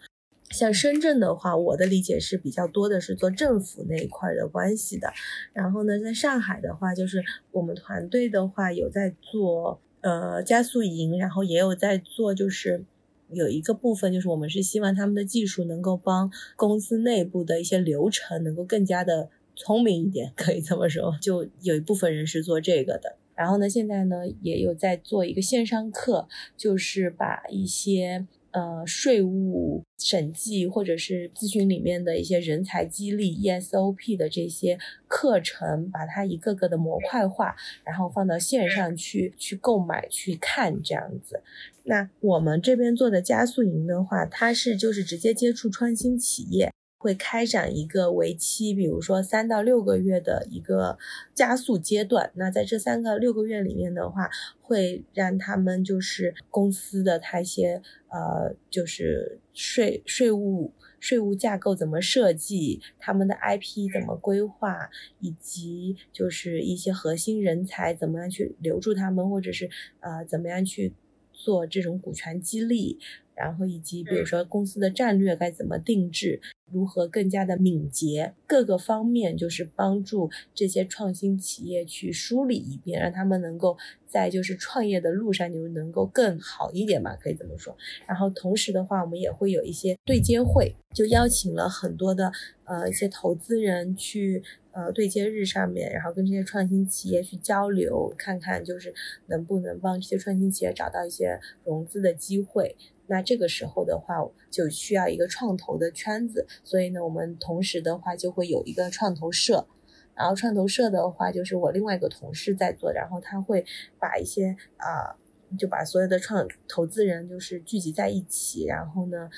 [0.53, 5.13] 像深圳的话，我的理解是比较多的是做政府那一块的关系的。
[5.53, 12.85] 然后呢，在上海的话，就是我们团队的话有在做呃加速营，然后也有在做，就是
[13.31, 21.17] 有一个部分就是我们是希望他们的技术能够帮公司内部的一些流程能够更加的聪明一点，可以这么说。
[21.21, 23.17] 就有一部分人是做这个的。
[23.35, 28.27] 然后呢，现在呢也有在做一个线上课，就是把一些。
[28.53, 41.43] 呃，税务审计或者是咨询里面的一些人才激励 ESOP 的这些课程，把它一个个的模块化，然后放到线上去去购买去看这样子。
[41.85, 46.71] 那我们这边做的加速营的话，它是就是直接接触创新企业。
[47.03, 50.97] 会开展一个为期，比如说三到六个月的一个
[51.35, 52.31] 加速阶段。
[52.37, 64.89] 那在这三个六个月里面的话，会让他们就是公司的他一些呃，就是税税务税务架构怎么设计，他们的 IP 怎么规划，
[65.19, 70.95] 以及就是一些核心人才怎么样去留住他们，或者是呃怎么样去
[71.33, 73.01] 做这种股权激励。
[73.43, 83.77] 然后以及比如说公司的战略该怎么定制，如何更加的敏捷，各个方面就是帮助这些创新企业去梳理一遍，让他们能够
[84.07, 87.77] 在就是创业的路上就能够更好一点吧，可以这么说。
[88.07, 92.33] 然后同时的话，我们也会有一些对接会，就邀请了很多的
[92.65, 98.95] 呃一些投资人去呃对接日上面，然后跟这些创新企业去交流，看看就是
[99.27, 102.77] 能不能帮这些创新企业找到一些融资的机会。
[103.13, 104.17] 那这个时候的话，
[104.51, 109.67] 就需要一个创投的圈子，所以呢，我们同时的话就会有一个创投社，
[110.15, 113.67] 然后创投社的话就是我另外一个同事在做，然后他会
[113.99, 115.13] 把一些啊，
[115.59, 119.29] 就把所有的创投资人就是聚集在一起，然后呢，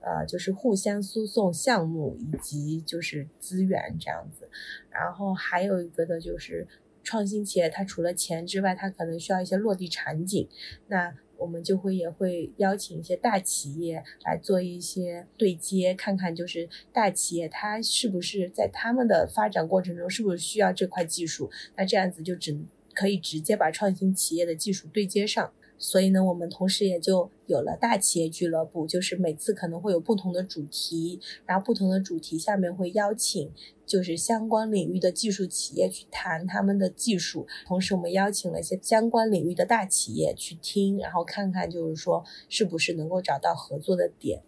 [0.00, 4.48] 呃，就是互相输送项目以及就是资源这样子，
[4.88, 6.66] 然后还有一个的就是
[7.04, 10.48] 创新企业，它除了钱之外，它可能需要一些落地场景，
[10.86, 11.14] 那。
[11.38, 22.58] 我们就会也会邀请一些大企业来做一些对接，看看就是大企业它是不是在他们的发展过程中是不是需要这块技术，那这样子就只
[22.92, 25.52] 可以直接把创新企业的技术对接上。
[25.78, 33.52] 所以呢，我们同时也就有了大企业俱乐部，就是每次可能会有不同的主题，然后不同的主题下面会邀请
[33.86, 44.42] 就是相关领域的技术企业去谈他们的技术，同时我们邀请了一些相关领域的大企业去听，然后看看就是说是不是能够找到合作的点。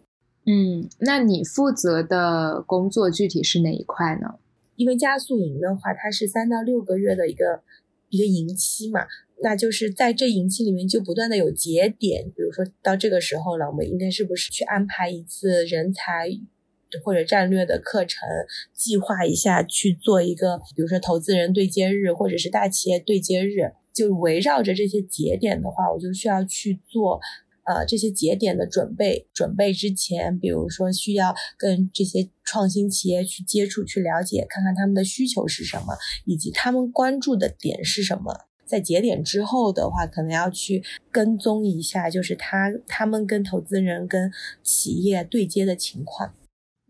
[0.47, 4.41] 嗯，那你负责的工作具体是哪一块呢？
[4.75, 7.63] 因为加速营的话，它是三到六个月的一个
[8.09, 9.07] 一个营期嘛。
[9.43, 16.29] 那就是在这营期里面就不断的有节点，比如说到这个时候了，我们应该是不是去安排一次人才
[17.05, 18.29] 或者战略的课程，
[18.75, 27.21] 计划一下去做一个，比如说投资人对接日或者是大企业对接日，就围绕着这些节点的话，我就需要去做
[27.65, 29.29] 呃这些节点的准备。
[29.33, 38.50] 准备之前，比如说需要跟这些创新企业去接触、去了解，看看他们的需求是什么，以及他们关注的点是什么。
[38.71, 44.31] 在节点之后的话，可能要去跟踪一下，就是他他们跟投资人、跟
[44.63, 46.35] 企业对接的情况。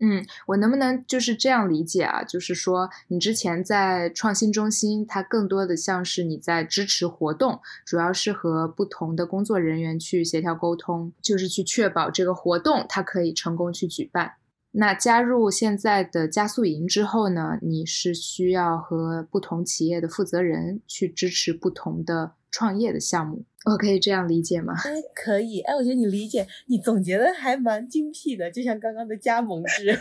[0.03, 2.23] 嗯，我能不能就是这样理解啊？
[2.23, 14.33] 就是说，你之前在创新中心，它更多的像是你在支持活动，主要是和不同的工作人员去协调沟通，就是去确保这个活动它可以成功去举办。
[14.73, 17.59] 那加入现在的加速营之后呢？
[17.61, 24.73] 你是需要和不同企业的负责人去支持不同的创业的项目，我可以这样理解吗？
[24.85, 25.59] 哎，可以。
[25.59, 29.91] 哎，我觉得你理解，你总结的还蛮精辟的，就像刚刚的加盟制。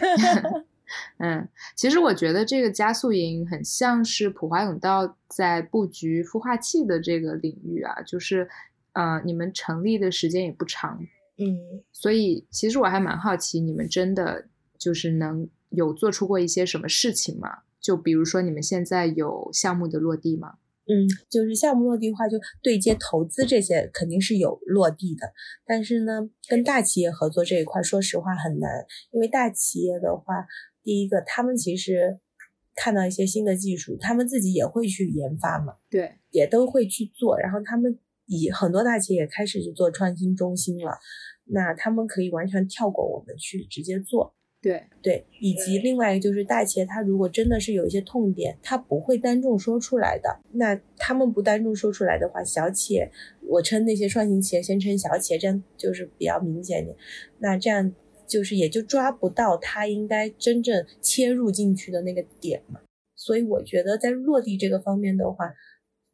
[1.18, 8.48] 嗯，其实我觉得这个加速营很像是普华永道在布局孵化器的这个领域啊，就是，
[8.92, 10.96] 呃，你们成立的时间也不长，
[11.38, 14.46] 嗯，所以其实我还蛮好奇，你们真的。
[14.80, 17.58] 就是能有做出过一些什么事情吗？
[17.80, 20.54] 就比如说你们现在有项目的落地吗？
[20.86, 25.32] 嗯，就是项目落地的话，就对接投资这些肯定是有落地的。
[25.64, 30.46] 但是呢，跟大企业合作这一块，说实话很难，因为大企业的话，
[30.82, 32.18] 第一个他们其实
[32.74, 35.76] 看到一些新的技术，他们自己也会去研发嘛。
[35.88, 36.16] 对。
[36.30, 40.98] 也都会去做，然后他们以很多大企业也开始去做创新中心了，
[41.44, 44.34] 那他们可以完全跳过我们去直接做。
[44.62, 50.38] 对对，以及另外一个就是大企业，它如果真的是有一些痛点，它不会单众说出来的。
[50.52, 53.10] 那他们不单众说出来的话，小企业，
[53.48, 56.94] 我称那些创新企业先称小企业，这样就是比较明显一点。
[57.38, 57.90] 那这样
[58.26, 62.80] 就是也就抓不到他应该真正切入进去的那个点嘛。
[63.16, 65.54] 所以我觉得在落地这个方面的话，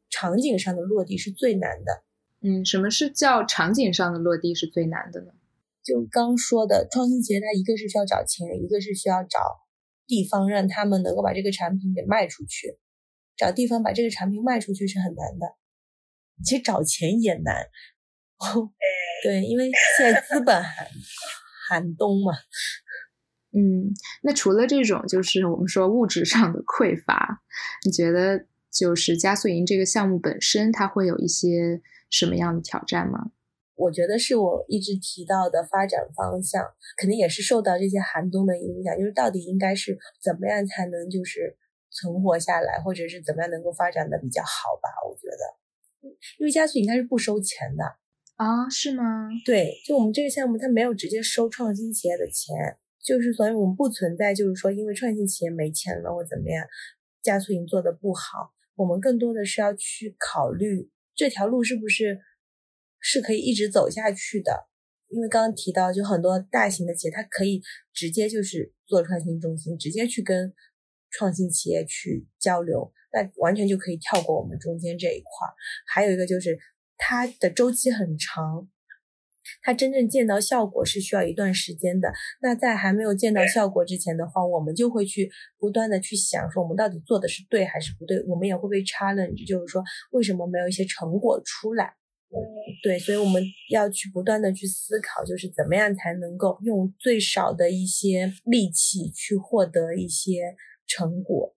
[0.08, 2.04] 场景上的落地是最难的。
[2.42, 5.32] 嗯，什么是叫场景上的落地是最难的呢？
[5.86, 9.38] 就刚说的创新企业，它一个是需要找钱，一个是需要找
[10.08, 12.76] 地方，让他们能够把这个产品给卖出去。
[13.36, 15.46] 找地方把这个产品卖出去是很难的，
[16.44, 17.66] 其实找钱也难。
[19.22, 20.88] 对，因为现在资本寒
[21.68, 22.32] 寒冬嘛。
[23.52, 27.42] 嗯，那除了这种，就是我们说物质上的匮乏，
[27.84, 31.80] 你觉得就是加速营这个项目本身，它会有一些
[32.10, 33.30] 什么样的挑战吗？
[33.76, 36.64] 我觉得是我一直提到的发展方向，
[36.96, 38.96] 肯定也是受到这些寒冬的影响。
[38.98, 41.54] 就是到底应该是怎么样才能就是
[41.90, 44.88] 存活下来，或者是怎么样能够发展的比较好吧？
[45.06, 46.08] 我觉得，
[46.38, 47.84] 因为加速营它是不收钱的
[48.36, 49.28] 啊，是吗？
[49.44, 52.56] 对，就我们这个项目它没有直接收创新企业的钱，
[53.04, 56.66] 就是所以我们不存在就是说因为创新企业没钱了或怎么样，
[57.22, 58.54] 加速营做的不好。
[58.74, 62.20] 我们更多的是要去考虑这条路是不是。
[63.08, 64.66] 是可以一直走下去的，
[65.10, 67.62] 因为刚刚提到，就很多大型的企业，它可以
[67.94, 70.52] 直接就是做创新中心，直接去跟
[71.12, 75.54] 创新企业去交流，那完全就可以跳过我们中间这一块儿。
[75.86, 76.58] 还有一个就是
[76.96, 78.68] 它的周期很长，
[79.62, 82.12] 它真正见到效果是需要一段时间的。
[82.42, 85.30] 那在还没有见到效果之前的话，我们就会去
[85.60, 88.20] 不断的去想，说我们到底做的是对还是不对？
[88.26, 91.94] 我们也会被 challenge，就是说为什么没有一些成果出来？
[92.82, 100.56] 对，所以我们要去不断的去思考，就是怎么样才能够用最少的一些力气去获得一些
[100.86, 101.56] 成果。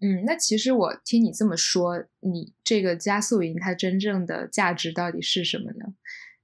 [0.00, 5.94] 嗯，那其实我听你这么说，你这个加速营它真正的价值到底是什么呢？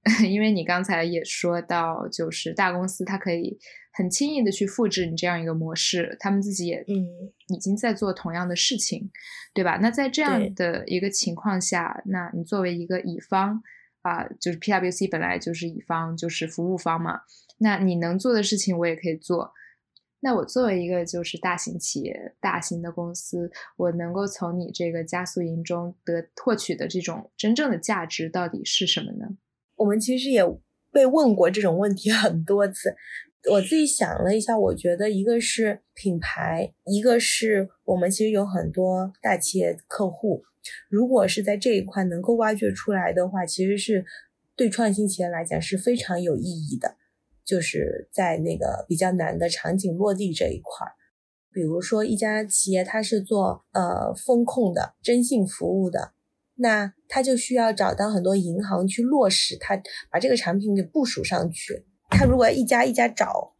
[0.29, 3.57] 因为你刚才也说到，就是大公司它可以
[3.91, 9.11] 很轻易的去复制你这样一个模式，他们自己也嗯已经在做同样的事情，
[9.53, 9.77] 对吧？
[9.81, 13.61] 那在这样的一个情况下，那你作为一个乙方
[14.01, 17.21] 啊，就是 PwC 本来就是乙方，就是服务方嘛，
[17.57, 19.51] 那你能做的事情我也可以做。
[20.19, 29.27] 那我作为一个就是大型企业、大型的公司，我能够从你这个加速营中得获取的这种真正的价值到底是什么呢？
[29.77, 30.43] 我们其实也
[30.91, 32.95] 被问过这种问题很多次，
[33.51, 40.43] 我自己想了一下，我觉得一个是品牌，一个是我们其实有很多大企业客户，
[40.89, 44.05] 如果是在这一块能够挖掘出来的话，其实是
[44.55, 46.95] 对创新企业来讲是非常有意义的，
[47.45, 50.87] 就是在那个比较难的场景落地这一块，
[51.53, 56.13] 比如说一家企业它是做呃风控的征信服务的。
[56.57, 59.81] 那他就需要找到很多银行去落实，他
[60.11, 61.85] 把这个产品给部署上去。
[62.09, 63.55] 他如果一家一家找，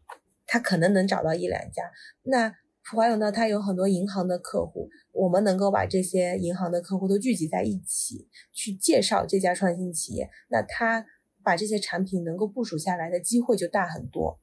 [0.45, 1.83] 他可能能找到一两家。
[2.23, 2.49] 那
[2.83, 10.29] 普华永道他有很多银行的客户，我们能够把这些银行的客户都聚集在一起，去介绍这家创新企业。
[10.49, 11.05] 那他
[11.43, 14.39] 把这些产品能够部署下来的机会就大很多。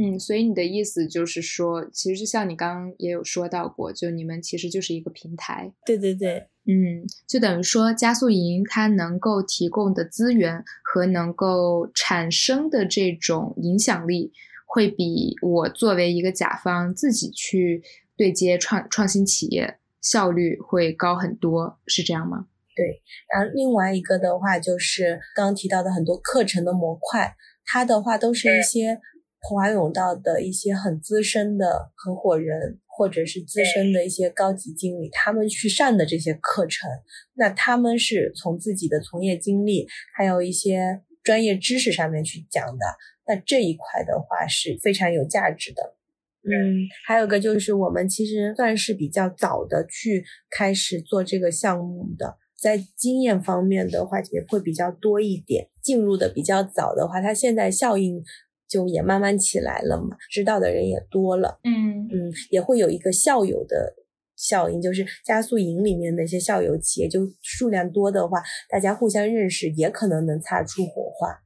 [0.00, 5.74] 嗯，所以你的意思就是说，其实就像你刚刚也有说到过，就你们其实就是一个平台。
[5.84, 6.46] 对对对。
[6.70, 14.32] 嗯，就等于说加速营它能够提供的资源和能够产生的这种影响力，
[14.66, 17.82] 会比我作为一个甲方自己去
[18.18, 22.48] 对接创创新企业效率会高很多，是这样吗？
[22.76, 23.00] 对。
[23.32, 29.00] 然后另外一个的话，就是刚刚提到的很多课程的模块，它的话都是一些
[29.40, 32.78] 华永道的一些很资深的合伙人。
[32.98, 36.90] 或者是资深的一些高级经理，他们去上的这些课程，
[37.34, 39.86] 那他们是从自己的从业经历，
[40.16, 42.84] 还有一些专业知识上面去讲的，
[43.28, 45.94] 那这一块的话是非常有价值的。
[46.42, 58.24] 嗯，还有个就是我们其实算是比较早的去开始做这个项目的，在经验方面的话也会比较多一点，进入的比较早的话，它现在效应。
[58.68, 63.94] 就也慢慢起来了嘛，知道的人也多了，嗯嗯，也会有一个校友的
[64.36, 71.40] 效应，就是加速营里面的一些校友企业，就数量多的话，大家互相认识，也可能能擦出火花。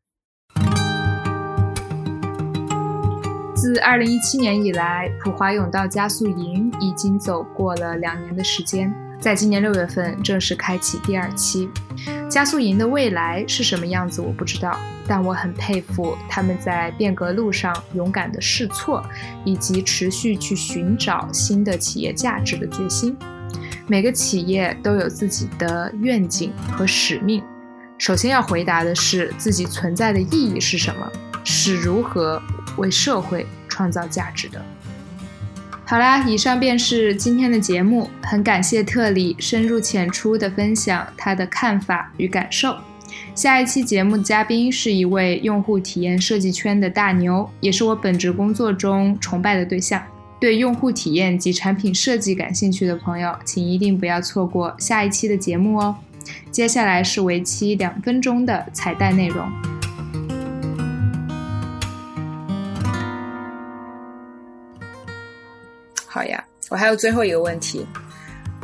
[3.54, 8.92] 自二零一七年以来，普华永道加速营已经走过了两年的时间。
[9.22, 11.70] 在今年六月份正式开启第二期。
[12.28, 19.00] 加速营的未来是什么样子，我不知道，但我很佩服他们在变革路上勇敢的试错，
[19.44, 23.16] 以及持续去寻找新的企业价值的决心。
[23.86, 27.40] 每个企业都有自己的愿景和使命，
[27.98, 31.08] 首先要回答的是自己存在的意义是什么，
[31.44, 32.42] 是如何
[32.76, 34.60] 为社会创造价值的。
[35.92, 38.08] 好啦，以上便是今天的节目。
[38.22, 42.74] 很感谢特里深入浅出的分享他的看法与感受。
[43.34, 50.02] 下一期节目的嘉宾是一位用户体验设计圈的大牛，也是我本职工作中崇拜的对象。
[50.40, 55.94] 对用户体验及产品设计感兴趣的朋友，请一定不要错过下一期的节目哦。
[56.50, 59.46] 接下来是为期两分钟的彩蛋内容。
[66.12, 67.86] 好呀，我还有最后一个问题，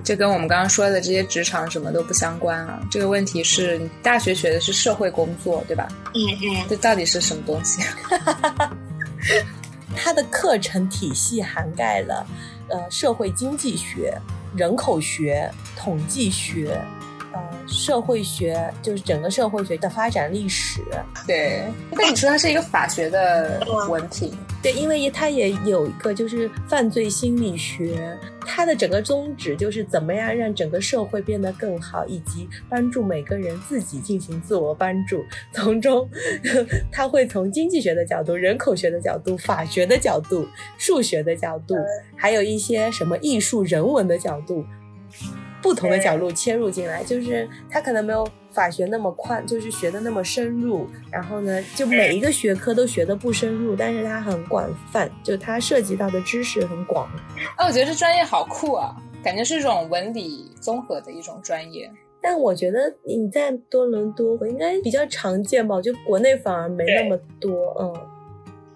[0.05, 2.79] 这跟我们刚刚说的这些职场什么都不相关啊。
[2.91, 5.89] 这个问题是你大学学的是社会工作，对吧？
[6.15, 6.67] 嗯嗯。
[6.69, 7.83] 这到底是什么东西？
[9.97, 12.27] 它的课程体系涵盖了
[12.69, 14.15] 呃社会经济学、
[14.55, 16.79] 人口学、统计学。
[17.39, 20.83] 呃，社会学就是整个社会学的发展历史。
[21.27, 21.63] 对，
[21.97, 24.33] 但你说它是一个法学的文凭？
[24.61, 35.25] 对，因为它也有一个就是犯罪心理学，它的整个宗旨就是怎么样让整个社会变得更好，以及帮助每个人自己进行自我帮助。
[35.53, 36.09] 从中，
[36.91, 40.45] 他会从经济学的角度、人口学的角度、法学的角度、
[40.77, 41.77] 数学的角度，
[42.17, 44.65] 还有一些什么艺术、人文的角度。
[45.61, 50.87] 不同的角度切入进来，就是他可能没有法学那么宽，就是学的那么深入。
[51.11, 57.09] 然后呢，就每一个学科都学的不深入，但是它很广泛，就它涉及到的知识很广。
[57.59, 61.91] 哦，我觉得这专业好酷啊，感觉是一种文理综合的一种专业。
[62.21, 65.81] 但我觉得你在多伦多应该比较常见吧？
[65.81, 67.77] 就国内反而没那么多。
[67.81, 67.95] 嗯，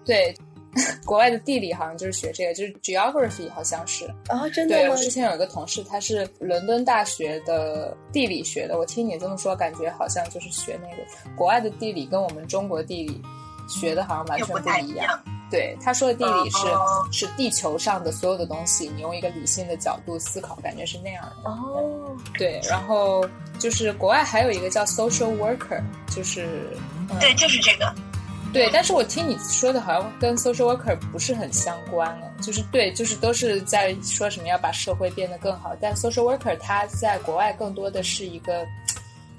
[0.05, 0.33] 对。
[1.05, 8.77] 国外的地理好像就是学这个，就是 geography，好像是啊，真的对，我之前有一个同事，他是伦敦大学的地理学的。
[8.77, 11.03] 我听你这么说，感觉好像就是学那个
[11.35, 13.21] 国外的地理，跟我们中国地理
[13.67, 15.19] 学的好像完全不一样。
[15.51, 16.57] 对，他说的地理是
[17.11, 21.49] 是地球上的所有的东西，你用一个理性的角度思考，感觉是那样的。
[21.51, 23.23] 哦，对，然后
[23.59, 26.71] 就是国外还有一个叫 social worker，就是
[27.19, 27.93] 对，就是这个。
[28.53, 38.63] 对，但是我听你说的好像跟 social worker 不是很相关了，就是对，就是都是在说什么要把社会变得更好，但 social worker 它在国外更多的是一个，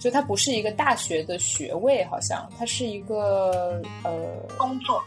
[0.01, 4.13] 就它不是一个大学的学位，好像它是一个呃
[4.59, 5.01] 工作，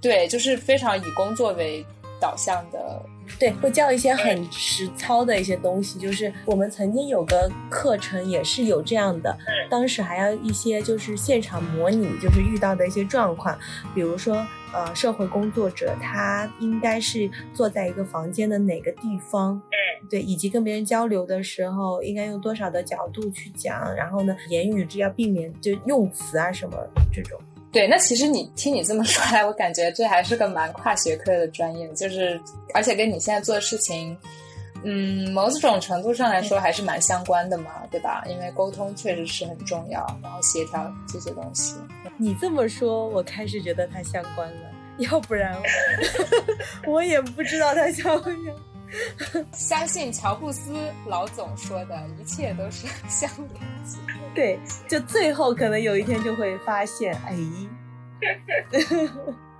[0.00, 1.86] 对，就是非常以工作为
[2.20, 3.00] 导向的。
[3.38, 5.98] 对，会教一些很实操的一些东西。
[5.98, 9.36] 就是我们曾经有个课程也是有这样的，
[9.68, 13.58] 当时还要一些就是现场模拟，就是遇到的一些状况，
[13.94, 26.76] 比如说呃，社会工作者他应该是坐在一个房间的哪个地方，嗯对，以及跟别人交流的时候应该用多少的角度去讲，然后呢，言语只要避免就用词啊什么
[27.12, 27.38] 这种。
[27.74, 32.40] 对，那其实你听你这么说来，我感觉这还是个蛮跨学科的专业，就是
[32.72, 34.16] 而且跟你现在做的事情，
[34.84, 38.22] 嗯，某种程度上来说还是蛮相关的嘛，对吧？
[38.28, 41.74] 因为沟通确实是很重要，然后协调这些东西。
[42.16, 45.60] 你这么说，我开始觉得它相关了，要不然
[46.86, 48.36] 我 也不知道它相关。
[49.52, 50.72] 相信乔布斯
[51.06, 53.98] 老总说的一切都是相连接。
[54.34, 54.58] 对，
[54.88, 57.36] 就最后可能有一天就会发现，哎。